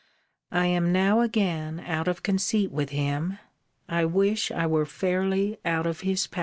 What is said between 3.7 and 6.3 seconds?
I wish I were fairly out of his